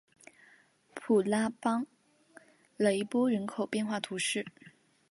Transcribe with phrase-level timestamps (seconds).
[0.95, 1.85] 普拉邦
[2.75, 4.43] 雷波人口变化图示